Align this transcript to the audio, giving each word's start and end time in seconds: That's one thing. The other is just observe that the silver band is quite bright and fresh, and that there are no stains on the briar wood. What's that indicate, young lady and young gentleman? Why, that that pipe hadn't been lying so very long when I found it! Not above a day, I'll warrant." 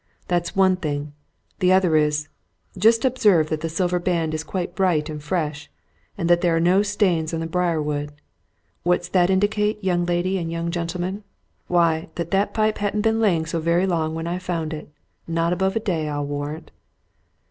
That's 0.27 0.55
one 0.55 0.77
thing. 0.77 1.13
The 1.59 1.71
other 1.71 1.95
is 1.95 2.27
just 2.75 3.05
observe 3.05 3.49
that 3.49 3.61
the 3.61 3.69
silver 3.69 3.99
band 3.99 4.33
is 4.33 4.43
quite 4.43 4.73
bright 4.73 5.11
and 5.11 5.21
fresh, 5.21 5.69
and 6.17 6.27
that 6.27 6.41
there 6.41 6.55
are 6.55 6.59
no 6.59 6.81
stains 6.81 7.35
on 7.35 7.39
the 7.39 7.45
briar 7.45 7.79
wood. 7.79 8.11
What's 8.81 9.09
that 9.09 9.29
indicate, 9.29 9.83
young 9.83 10.07
lady 10.07 10.39
and 10.39 10.51
young 10.51 10.71
gentleman? 10.71 11.23
Why, 11.67 12.09
that 12.15 12.31
that 12.31 12.51
pipe 12.55 12.79
hadn't 12.79 13.01
been 13.01 13.21
lying 13.21 13.45
so 13.45 13.59
very 13.59 13.85
long 13.85 14.15
when 14.15 14.25
I 14.25 14.39
found 14.39 14.73
it! 14.73 14.89
Not 15.27 15.53
above 15.53 15.75
a 15.75 15.79
day, 15.79 16.09
I'll 16.09 16.25
warrant." 16.25 16.71